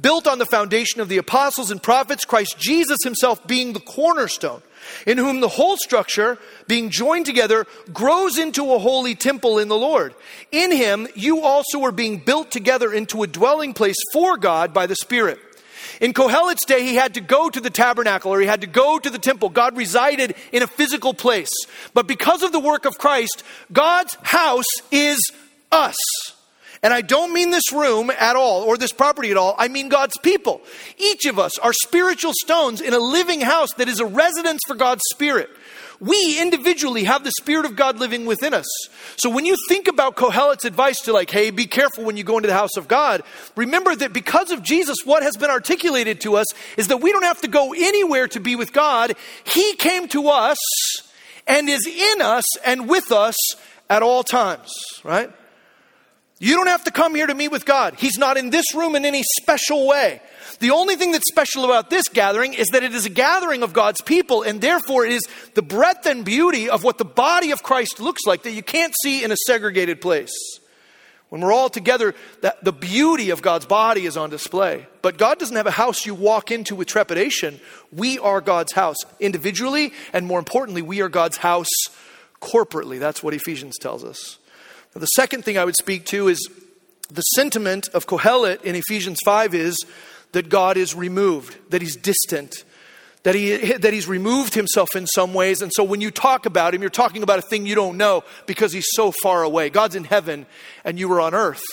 [0.00, 4.62] built on the foundation of the apostles and prophets, Christ Jesus himself being the cornerstone,
[5.06, 9.76] in whom the whole structure, being joined together, grows into a holy temple in the
[9.76, 10.14] Lord.
[10.52, 14.86] In him you also are being built together into a dwelling place for God by
[14.86, 15.38] the Spirit.
[16.00, 18.98] In Kohelet's day, he had to go to the tabernacle or he had to go
[18.98, 19.48] to the temple.
[19.48, 21.50] God resided in a physical place.
[21.92, 25.18] But because of the work of Christ, God's house is
[25.72, 25.96] us.
[26.82, 29.54] And I don't mean this room at all or this property at all.
[29.58, 30.60] I mean God's people.
[30.96, 34.74] Each of us are spiritual stones in a living house that is a residence for
[34.74, 35.50] God's Spirit.
[36.00, 38.66] We individually have the Spirit of God living within us.
[39.16, 42.36] So when you think about Kohelet's advice to, like, hey, be careful when you go
[42.38, 43.24] into the house of God,
[43.56, 47.24] remember that because of Jesus, what has been articulated to us is that we don't
[47.24, 49.16] have to go anywhere to be with God.
[49.42, 50.58] He came to us
[51.48, 53.36] and is in us and with us
[53.90, 54.70] at all times,
[55.02, 55.32] right?
[56.40, 57.94] You don't have to come here to meet with God.
[57.98, 60.22] He's not in this room in any special way.
[60.60, 63.72] The only thing that's special about this gathering is that it is a gathering of
[63.72, 65.22] God's people, and therefore it is
[65.54, 68.94] the breadth and beauty of what the body of Christ looks like that you can't
[69.02, 70.32] see in a segregated place.
[71.28, 74.86] When we're all together, that the beauty of God's body is on display.
[75.02, 77.60] But God doesn't have a house you walk into with trepidation.
[77.92, 81.68] We are God's house individually, and more importantly, we are God's house
[82.40, 82.98] corporately.
[82.98, 84.38] That's what Ephesians tells us.
[84.94, 86.48] Now, the second thing I would speak to is
[87.10, 89.76] the sentiment of Kohelet in Ephesians 5 is
[90.32, 92.64] that God is removed, that he's distant,
[93.22, 95.62] that, he, that he's removed himself in some ways.
[95.62, 98.24] And so when you talk about him, you're talking about a thing you don't know
[98.46, 99.70] because he's so far away.
[99.70, 100.46] God's in heaven
[100.84, 101.64] and you are on earth.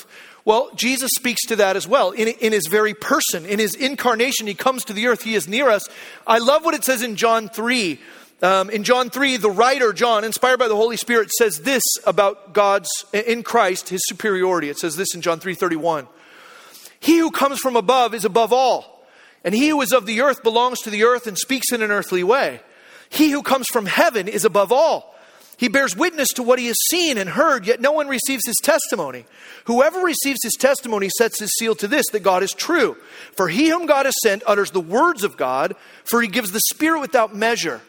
[0.46, 2.12] Well, Jesus speaks to that as well.
[2.12, 5.48] In, in his very person, in his incarnation, he comes to the earth, he is
[5.48, 5.90] near us.
[6.28, 8.00] I love what it says in John 3.
[8.42, 12.54] Um, in John 3, the writer, John, inspired by the Holy Spirit, says this about
[12.54, 14.70] God's, in Christ, his superiority.
[14.70, 16.08] It says this in John 3 31.
[17.00, 19.08] He who comes from above is above all,
[19.44, 21.92] and he who is of the earth belongs to the earth and speaks in an
[21.92, 22.62] earthly way.
[23.10, 25.16] He who comes from heaven is above all.
[25.58, 28.58] He bears witness to what he has seen and heard, yet no one receives his
[28.62, 29.26] testimony.
[29.66, 32.98] Whoever receives his testimony sets his seal to this, that God is true.
[33.38, 36.60] For he whom God has sent utters the words of God, for he gives the
[36.60, 37.82] Spirit without measure.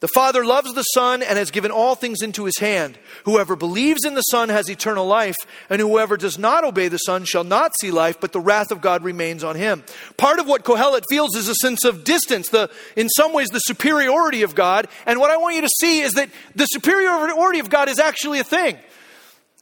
[0.00, 2.98] The Father loves the Son and has given all things into his hand.
[3.24, 5.36] Whoever believes in the Son has eternal life,
[5.68, 8.80] and whoever does not obey the Son shall not see life, but the wrath of
[8.80, 9.84] God remains on him.
[10.16, 13.58] Part of what Kohelet feels is a sense of distance, the, in some ways, the
[13.58, 14.88] superiority of God.
[15.04, 18.38] And what I want you to see is that the superiority of God is actually
[18.40, 18.78] a thing.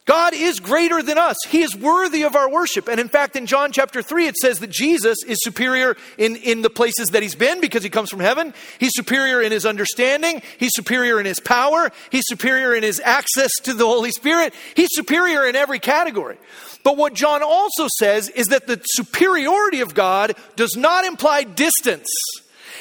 [0.08, 1.36] God is greater than us.
[1.48, 2.88] He is worthy of our worship.
[2.88, 6.62] And in fact, in John chapter 3, it says that Jesus is superior in, in
[6.62, 8.54] the places that he's been because he comes from heaven.
[8.80, 10.40] He's superior in his understanding.
[10.56, 11.92] He's superior in his power.
[12.08, 14.54] He's superior in his access to the Holy Spirit.
[14.74, 16.38] He's superior in every category.
[16.84, 22.08] But what John also says is that the superiority of God does not imply distance.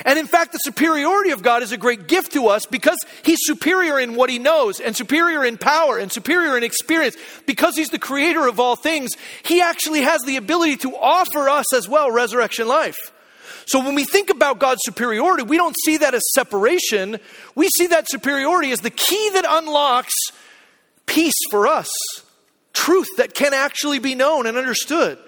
[0.06, 3.40] And in fact, the superiority of God is a great gift to us because He's
[3.42, 7.16] superior in what He knows, and superior in power, and superior in experience.
[7.46, 9.12] Because He's the creator of all things,
[9.44, 12.98] He actually has the ability to offer us as well resurrection life.
[13.66, 17.20] So when we think about God's superiority, we don't see that as separation.
[17.54, 20.14] We see that superiority as the key that unlocks
[21.06, 21.90] peace for us,
[22.74, 25.20] truth that can actually be known and understood.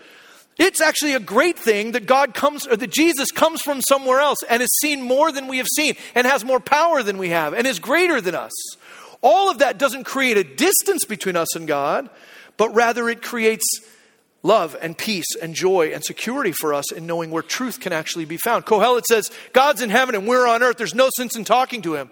[0.60, 4.44] It's actually a great thing that God comes, or that Jesus comes from somewhere else
[4.50, 7.54] and has seen more than we have seen and has more power than we have
[7.54, 8.52] and is greater than us.
[9.22, 12.10] All of that doesn't create a distance between us and God,
[12.58, 13.66] but rather it creates
[14.44, 18.26] love and peace and joy and security for us in knowing where truth can actually
[18.26, 18.66] be found.
[18.66, 20.78] Kohelet says, God's in heaven and we're on earth.
[20.78, 22.10] There's no sense in talking to him.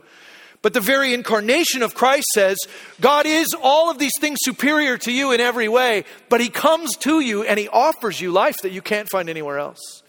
[0.61, 2.57] But the very incarnation of Christ says,
[2.99, 6.95] God is all of these things superior to you in every way, but He comes
[6.97, 10.01] to you and He offers you life that you can't find anywhere else.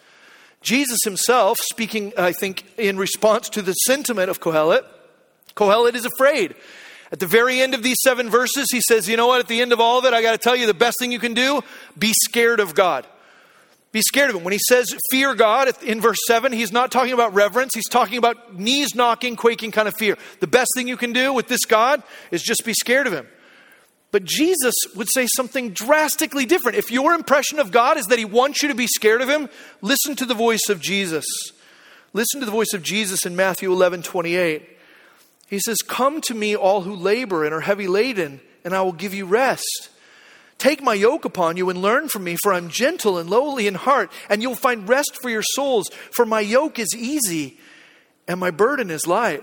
[0.61, 4.84] Jesus himself, speaking, I think, in response to the sentiment of Kohelet,
[5.54, 6.54] Kohelet is afraid.
[7.11, 9.40] At the very end of these seven verses, he says, You know what?
[9.40, 11.12] At the end of all of it, I got to tell you the best thing
[11.12, 11.62] you can do
[11.98, 13.06] be scared of God.
[13.90, 14.44] Be scared of him.
[14.44, 17.74] When he says fear God in verse 7, he's not talking about reverence.
[17.74, 20.18] He's talking about knees knocking, quaking kind of fear.
[20.40, 23.27] The best thing you can do with this God is just be scared of him.
[24.11, 26.79] But Jesus would say something drastically different.
[26.79, 29.51] If your impression of God is that He wants you to be scared of Him,
[29.83, 31.27] listen to the voice of Jesus.
[32.14, 34.77] Listen to the voice of Jesus in Matthew 11 28.
[35.48, 38.92] He says, Come to me, all who labor and are heavy laden, and I will
[38.92, 39.90] give you rest.
[40.59, 43.75] Take my yoke upon you and learn from me, for I'm gentle and lowly in
[43.75, 45.88] heart, and you'll find rest for your souls.
[46.11, 47.59] For my yoke is easy
[48.27, 49.42] and my burden is light.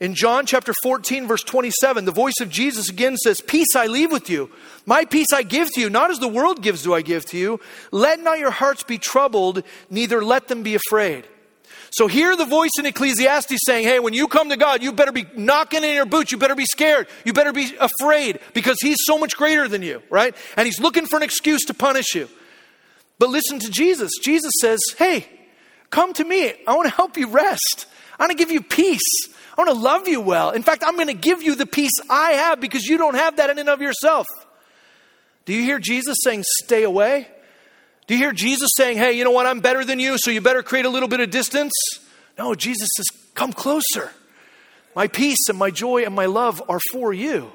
[0.00, 4.10] In John chapter 14, verse 27, the voice of Jesus again says, Peace I leave
[4.10, 4.50] with you.
[4.86, 5.90] My peace I give to you.
[5.90, 7.60] Not as the world gives, do I give to you.
[7.90, 11.26] Let not your hearts be troubled, neither let them be afraid.
[11.92, 15.12] So hear the voice in Ecclesiastes saying, Hey, when you come to God, you better
[15.12, 16.30] be knocking in your boots.
[16.30, 17.08] You better be scared.
[17.24, 20.34] You better be afraid because He's so much greater than you, right?
[20.56, 22.28] And He's looking for an excuse to punish you.
[23.18, 24.12] But listen to Jesus.
[24.22, 25.26] Jesus says, Hey,
[25.90, 26.52] come to me.
[26.66, 27.86] I want to help you rest.
[28.18, 29.00] I want to give you peace.
[29.56, 30.50] I want to love you well.
[30.50, 33.36] In fact, I'm going to give you the peace I have because you don't have
[33.36, 34.26] that in and of yourself.
[35.44, 37.26] Do you hear Jesus saying, stay away?
[38.10, 39.46] Do you hear Jesus saying, hey, you know what?
[39.46, 41.72] I'm better than you, so you better create a little bit of distance?
[42.36, 44.10] No, Jesus says, come closer.
[44.96, 47.52] My peace and my joy and my love are for you.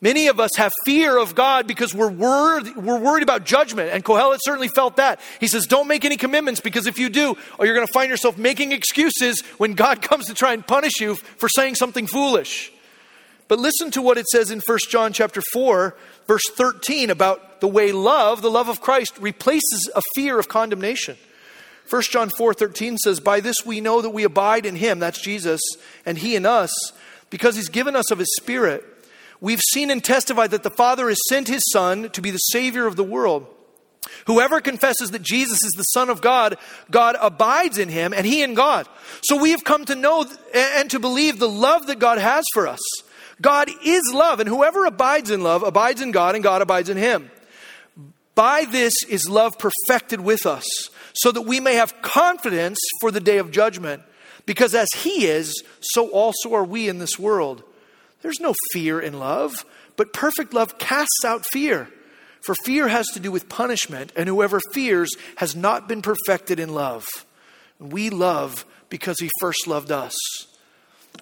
[0.00, 4.04] Many of us have fear of God because we're worried, we're worried about judgment, and
[4.04, 5.18] Kohelet certainly felt that.
[5.40, 8.10] He says, Don't make any commitments because if you do, or you're going to find
[8.10, 12.70] yourself making excuses when God comes to try and punish you for saying something foolish.
[13.48, 15.96] But listen to what it says in 1 John chapter 4,
[16.28, 21.16] verse 13 about the way love, the love of Christ, replaces a fear of condemnation.
[21.90, 25.60] 1 John 4:13 says, "By this we know that we abide in him, that's Jesus,
[26.04, 26.70] and he in us,
[27.30, 28.84] because he's given us of his spirit."
[29.40, 32.86] We've seen and testified that the Father has sent his Son to be the Savior
[32.86, 33.46] of the world.
[34.26, 36.58] Whoever confesses that Jesus is the Son of God,
[36.90, 38.88] God abides in him and he in God.
[39.22, 42.66] So we have come to know and to believe the love that God has for
[42.68, 42.80] us.
[43.40, 46.96] God is love, and whoever abides in love abides in God and God abides in
[46.96, 47.30] him.
[48.34, 50.64] By this is love perfected with us,
[51.12, 54.02] so that we may have confidence for the day of judgment.
[54.46, 57.62] Because as he is, so also are we in this world.
[58.22, 59.64] There's no fear in love,
[59.96, 61.88] but perfect love casts out fear.
[62.40, 66.72] For fear has to do with punishment, and whoever fears has not been perfected in
[66.72, 67.04] love.
[67.78, 70.14] We love because he first loved us.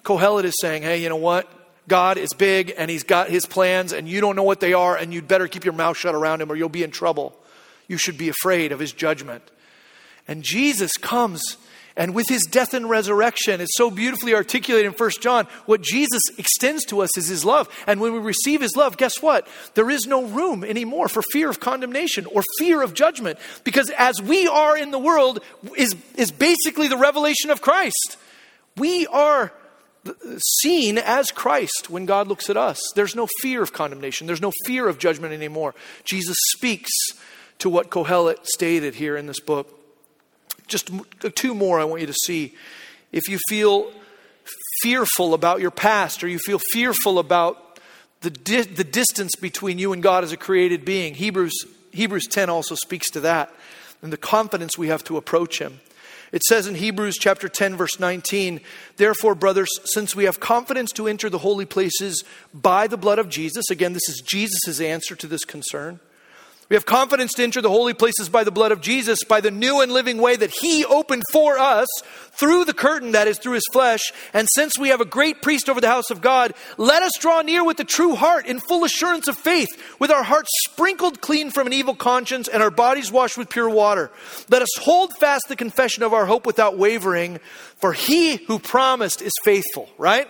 [0.03, 1.51] Kohelet is saying, hey, you know what?
[1.87, 4.95] God is big and he's got his plans, and you don't know what they are,
[4.95, 7.35] and you'd better keep your mouth shut around him or you'll be in trouble.
[7.87, 9.43] You should be afraid of his judgment.
[10.27, 11.57] And Jesus comes
[11.97, 15.47] and with his death and resurrection, it's so beautifully articulated in 1 John.
[15.65, 17.67] What Jesus extends to us is his love.
[17.87, 19.47] And when we receive his love, guess what?
[19.73, 23.39] There is no room anymore for fear of condemnation or fear of judgment.
[23.63, 25.39] Because as we are in the world,
[25.75, 28.17] is, is basically the revelation of Christ.
[28.75, 29.51] We are
[30.61, 32.79] seen as Christ when God looks at us.
[32.95, 35.75] There's no fear of condemnation, there's no fear of judgment anymore.
[36.03, 36.91] Jesus speaks
[37.59, 39.73] to what Kohelet stated here in this book.
[40.67, 40.91] Just
[41.23, 42.55] uh, two more I want you to see.
[43.11, 43.91] If you feel
[44.81, 47.79] fearful about your past or you feel fearful about
[48.21, 52.49] the, di- the distance between you and God as a created being, Hebrews, Hebrews 10
[52.49, 53.53] also speaks to that
[54.01, 55.79] and the confidence we have to approach Him.
[56.31, 58.61] It says in Hebrews chapter 10 verse 19,
[58.97, 63.29] therefore brothers, since we have confidence to enter the holy places by the blood of
[63.29, 65.99] Jesus, again this is Jesus' answer to this concern.
[66.69, 69.51] We have confidence to enter the holy places by the blood of Jesus, by the
[69.51, 71.87] new and living way that He opened for us
[72.31, 74.11] through the curtain that is through His flesh.
[74.33, 77.41] And since we have a great priest over the house of God, let us draw
[77.41, 81.51] near with a true heart in full assurance of faith, with our hearts sprinkled clean
[81.51, 84.11] from an evil conscience and our bodies washed with pure water.
[84.49, 87.39] Let us hold fast the confession of our hope without wavering,
[87.77, 90.27] for He who promised is faithful, right?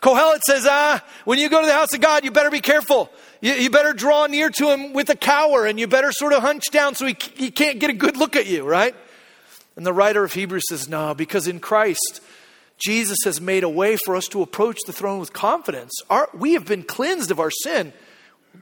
[0.00, 3.10] Kohelet says, ah, when you go to the house of God, you better be careful.
[3.40, 6.42] You, you, better draw near to him with a cower and you better sort of
[6.42, 8.94] hunch down so he, he can't get a good look at you, right?
[9.76, 12.22] And the writer of Hebrews says, no, because in Christ,
[12.78, 15.92] Jesus has made a way for us to approach the throne with confidence.
[16.10, 17.92] Our, we have been cleansed of our sin.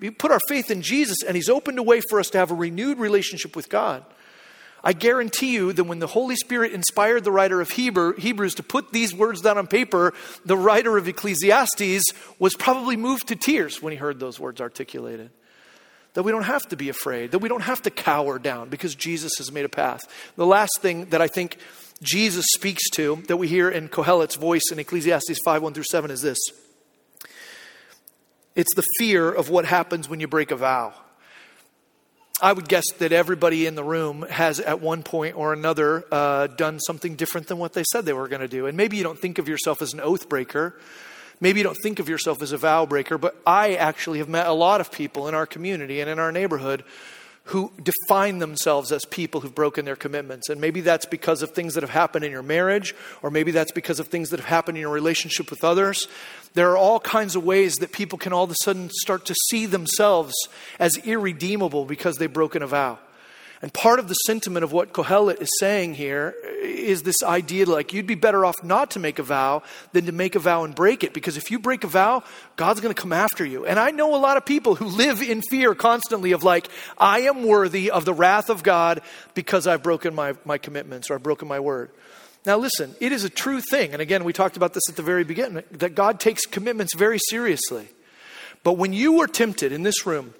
[0.00, 2.50] We put our faith in Jesus, and He's opened a way for us to have
[2.50, 4.04] a renewed relationship with God.
[4.85, 8.62] I guarantee you that when the Holy Spirit inspired the writer of Hebrew, Hebrews to
[8.62, 10.12] put these words down on paper,
[10.44, 12.05] the writer of Ecclesiastes
[12.38, 15.31] was probably moved to tears when he heard those words articulated.
[16.12, 18.94] That we don't have to be afraid, that we don't have to cower down because
[18.94, 20.05] Jesus has made a path.
[20.37, 21.57] The last thing that I think
[22.03, 26.11] Jesus speaks to that we hear in Kohelet's voice in Ecclesiastes 5 1 through 7
[26.11, 26.38] is this
[28.55, 30.95] it's the fear of what happens when you break a vow.
[32.45, 36.47] I would guess that everybody in the room has, at one point or another, uh,
[36.47, 38.66] done something different than what they said they were going to do.
[38.66, 40.78] And maybe you don't think of yourself as an oath breaker.
[41.40, 44.47] Maybe you don't think of yourself as a vow breaker, but I actually have met
[44.47, 46.84] a lot of people in our community and in our neighborhood
[47.49, 50.49] who define themselves as people who've broken their commitments.
[50.49, 53.72] And maybe that's because of things that have happened in your marriage, or maybe that's
[53.72, 56.09] because of things that have happened in your relationship with others.
[56.55, 59.34] There are all kinds of ways that people can all of a sudden start to
[59.51, 60.34] see themselves
[60.78, 62.99] as irredeemable because they've broken a vow.
[63.64, 67.94] And part of the sentiment of what Kohelet is saying here is this idea like
[67.94, 69.62] you'd be better off not to make a vow
[69.92, 71.14] than to make a vow and break it.
[71.14, 72.24] Because if you break a vow,
[72.56, 73.64] God's going to come after you.
[73.64, 77.20] And I know a lot of people who live in fear constantly of like, I
[77.20, 79.00] am worthy of the wrath of God
[79.32, 81.90] because I've broken my, my commitments or I've broken my word.
[82.44, 83.94] Now, listen, it is a true thing.
[83.94, 87.18] And again, we talked about this at the very beginning that God takes commitments very
[87.30, 87.88] seriously.
[88.62, 90.34] But when you were tempted in this room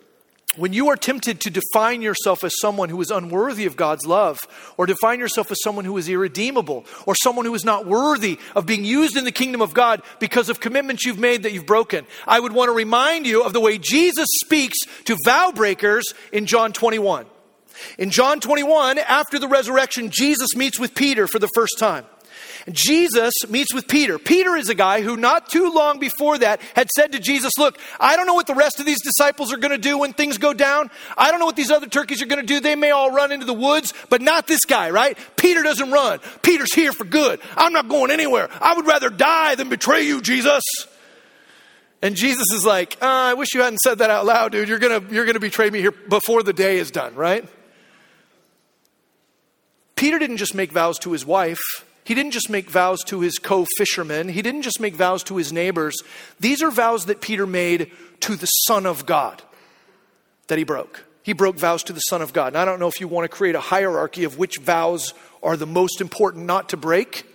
[0.57, 4.39] when you are tempted to define yourself as someone who is unworthy of God's love,
[4.77, 8.67] or define yourself as someone who is irredeemable, or someone who is not worthy of
[8.67, 12.07] being used in the kingdom of God because of commitments you've made that you've broken,
[12.27, 16.47] I would want to remind you of the way Jesus speaks to vow breakers in
[16.47, 17.27] John 21.
[17.99, 22.05] In John 21, after the resurrection, Jesus meets with Peter for the first time.
[22.73, 24.19] Jesus meets with Peter.
[24.19, 27.79] Peter is a guy who, not too long before that, had said to Jesus, Look,
[28.01, 30.39] I don't know what the rest of these disciples are going to do when things
[30.39, 30.91] go down.
[31.17, 32.61] I don't know what these other turkeys are going to do.
[32.61, 35.19] They may all run into the woods, but not this guy, right?
[35.37, 36.21] Peter doesn't run.
[36.43, 37.41] Peter's here for good.
[37.57, 38.49] I'm not going anywhere.
[38.61, 40.63] I would rather die than betray you, Jesus.
[42.01, 44.69] And Jesus is like, uh, I wish you hadn't said that out loud, dude.
[44.69, 47.47] You're going you're going to betray me here before the day is done, right?
[49.97, 51.63] Peter didn't just make vows to his wife,
[52.05, 55.37] he didn't just make vows to his co fishermen, he didn't just make vows to
[55.37, 55.97] his neighbors.
[56.39, 57.91] These are vows that Peter made
[58.21, 59.43] to the Son of God
[60.49, 61.05] that he broke.
[61.23, 62.49] He broke vows to the Son of God.
[62.49, 65.57] And I don't know if you want to create a hierarchy of which vows are
[65.57, 67.27] the most important not to break,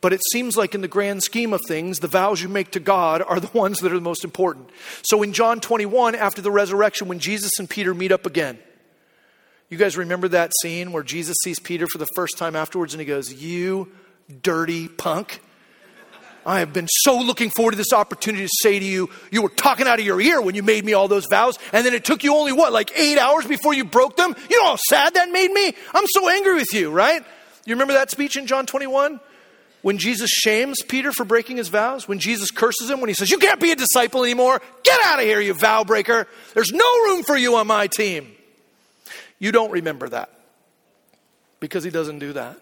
[0.00, 2.80] but it seems like in the grand scheme of things, the vows you make to
[2.80, 4.70] God are the ones that are the most important.
[5.02, 8.58] So in John 21, after the resurrection, when Jesus and Peter meet up again,
[9.68, 13.00] you guys remember that scene where Jesus sees Peter for the first time afterwards and
[13.00, 13.90] he goes, You
[14.42, 15.40] dirty punk.
[16.46, 19.50] I have been so looking forward to this opportunity to say to you, you were
[19.50, 22.04] talking out of your ear when you made me all those vows, and then it
[22.06, 24.34] took you only what, like eight hours before you broke them?
[24.48, 25.74] You know how sad that made me?
[25.92, 27.22] I'm so angry with you, right?
[27.66, 29.20] You remember that speech in John 21?
[29.82, 33.30] When Jesus shames Peter for breaking his vows, when Jesus curses him, when he says,
[33.30, 36.26] You can't be a disciple anymore, get out of here, you vow breaker.
[36.54, 38.32] There's no room for you on my team.
[39.38, 40.30] You don't remember that
[41.60, 42.58] because he doesn't do that.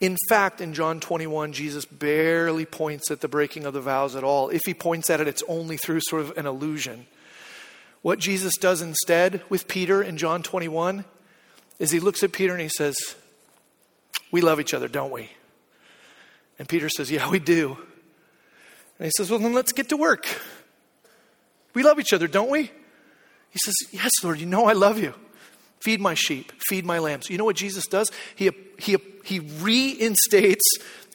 [0.00, 4.24] In fact, in John 21, Jesus barely points at the breaking of the vows at
[4.24, 4.48] all.
[4.48, 7.06] If he points at it, it's only through sort of an illusion.
[8.02, 11.04] What Jesus does instead with Peter in John 21
[11.78, 12.96] is he looks at Peter and he says,
[14.30, 15.30] We love each other, don't we?
[16.58, 17.76] And Peter says, Yeah, we do.
[18.98, 20.26] And he says, Well, then let's get to work.
[21.74, 22.70] We love each other, don't we?
[23.50, 25.14] He says, Yes, Lord, you know I love you.
[25.82, 27.28] Feed my sheep, feed my lambs.
[27.28, 28.10] You know what Jesus does?
[28.36, 30.64] He, he, he reinstates,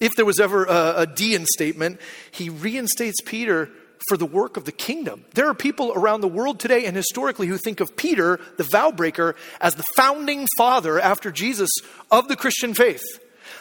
[0.01, 2.01] if there was ever a, a deinstatement,
[2.32, 3.70] he reinstates Peter
[4.07, 5.26] for the work of the kingdom.
[5.34, 8.91] There are people around the world today and historically who think of Peter, the vow
[8.91, 11.70] breaker, as the founding father after Jesus
[12.11, 13.03] of the Christian faith.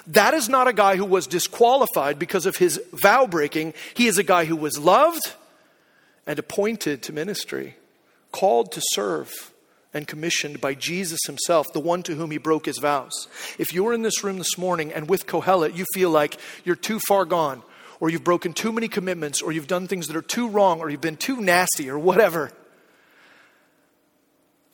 [0.09, 3.75] That is not a guy who was disqualified because of his vow breaking.
[3.95, 5.35] He is a guy who was loved
[6.27, 7.77] and appointed to ministry,
[8.33, 9.53] called to serve
[9.97, 13.29] and commissioned by Jesus himself, the one to whom he broke his vows.
[13.59, 17.01] If you're in this room this morning and with Kohelet, you feel like you're too
[17.01, 17.63] far gone,
[17.99, 20.91] or you've broken too many commitments, or you've done things that are too wrong, or
[20.91, 22.53] you've been too nasty, or whatever.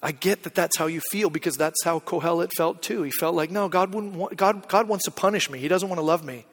[0.02, 3.04] I get that that's how you feel because that's how Kohelet felt too.
[3.04, 5.60] He felt like, no, God, wouldn't want, God, God wants to punish me.
[5.60, 6.44] He doesn't want to love me.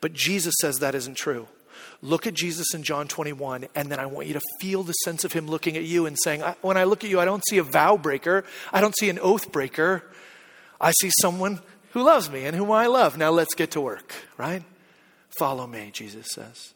[0.00, 1.48] But Jesus says that isn't true.
[2.04, 5.24] Look at Jesus in John 21, and then I want you to feel the sense
[5.24, 7.56] of him looking at you and saying, When I look at you, I don't see
[7.56, 8.44] a vow breaker,
[8.74, 10.04] I don't see an oath breaker.
[10.78, 11.60] I see someone
[11.92, 13.16] who loves me and whom I love.
[13.16, 14.62] Now let's get to work, right?
[15.38, 16.74] Follow me, Jesus says.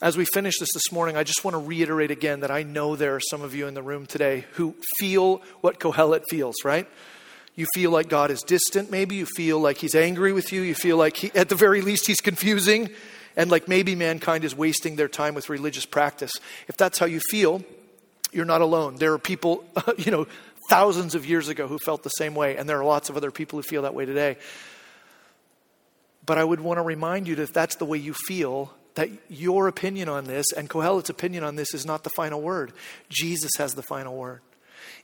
[0.00, 2.94] As we finish this this morning, I just want to reiterate again that I know
[2.94, 6.86] there are some of you in the room today who feel what Kohelet feels, right?
[7.56, 9.16] You feel like God is distant, maybe.
[9.16, 10.62] You feel like He's angry with you.
[10.62, 12.90] You feel like, he, at the very least, He's confusing
[13.36, 16.32] and like maybe mankind is wasting their time with religious practice.
[16.68, 17.62] If that's how you feel,
[18.32, 18.96] you're not alone.
[18.96, 19.64] There are people,
[19.98, 20.26] you know,
[20.68, 23.30] thousands of years ago who felt the same way, and there are lots of other
[23.30, 24.36] people who feel that way today.
[26.24, 29.08] But I would want to remind you that if that's the way you feel, that
[29.28, 32.72] your opinion on this and Kohelet's opinion on this is not the final word.
[33.08, 34.40] Jesus has the final word.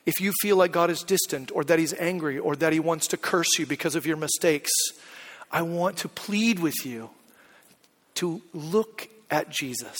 [0.07, 3.09] If you feel like God is distant or that He's angry or that He wants
[3.09, 4.71] to curse you because of your mistakes,
[5.51, 7.11] I want to plead with you
[8.19, 9.97] to look at Jesus.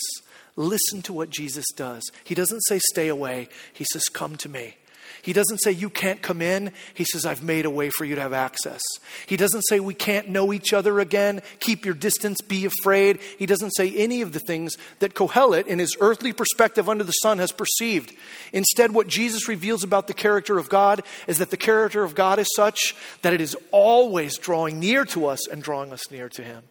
[0.55, 2.03] Listen to what Jesus does.
[2.23, 3.49] He doesn't say, stay away.
[3.73, 4.75] He says, come to me.
[5.21, 6.71] He doesn't say you can't come in.
[6.93, 8.81] He says, I've made a way for you to have access.
[9.25, 11.41] He doesn't say we can't know each other again.
[11.59, 13.19] Keep your distance, be afraid.
[13.37, 17.11] He doesn't say any of the things that Kohelet, in his earthly perspective under the
[17.11, 18.13] sun, has perceived.
[18.53, 22.39] Instead, what Jesus reveals about the character of God is that the character of God
[22.39, 26.43] is such that it is always drawing near to us and drawing us near to
[26.43, 26.63] Him.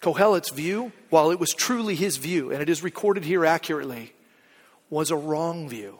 [0.00, 4.12] Kohelet's view, while it was truly his view, and it is recorded here accurately,
[4.90, 5.98] was a wrong view.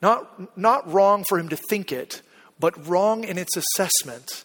[0.00, 2.22] Not, not wrong for him to think it,
[2.60, 4.44] but wrong in its assessment.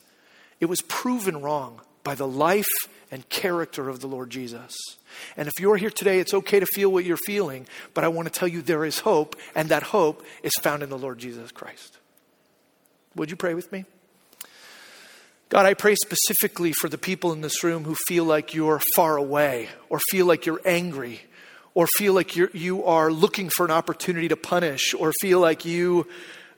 [0.59, 2.65] It was proven wrong by the life
[3.11, 4.75] and character of the Lord Jesus.
[5.37, 8.27] And if you're here today, it's okay to feel what you're feeling, but I want
[8.27, 11.51] to tell you there is hope, and that hope is found in the Lord Jesus
[11.51, 11.99] Christ.
[13.15, 13.85] Would you pray with me?
[15.53, 19.17] God, I pray specifically for the people in this room who feel like you're far
[19.17, 21.21] away, or feel like you're angry,
[21.75, 25.63] or feel like you're, you are looking for an opportunity to punish, or feel like
[25.63, 26.07] you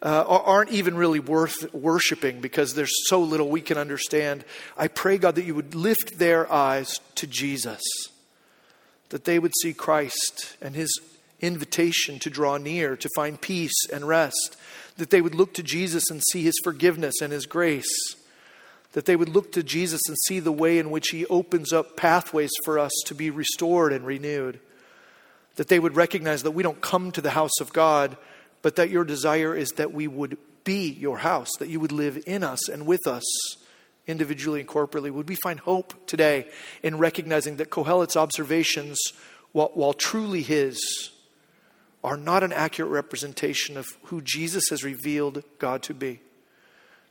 [0.02, 4.46] uh, aren't even really worth worshiping because there's so little we can understand.
[4.78, 7.82] I pray, God, that you would lift their eyes to Jesus,
[9.10, 11.02] that they would see Christ and his
[11.42, 14.56] invitation to draw near, to find peace and rest,
[14.96, 18.16] that they would look to Jesus and see his forgiveness and his grace
[18.96, 21.98] that they would look to Jesus and see the way in which He opens up
[21.98, 24.62] pathways for us to be restored and renewed
[25.58, 28.16] that they would recognize that we don't come to the house of God,
[28.62, 32.24] but that your desire is that we would be your house, that you would live
[32.26, 33.24] in us and with us
[34.08, 35.12] individually and corporately.
[35.12, 36.48] Would we find hope today
[36.82, 38.98] in recognizing that Kohelet's observations,
[39.52, 41.12] while, while truly his,
[42.02, 46.22] are not an accurate representation of who Jesus has revealed God to be?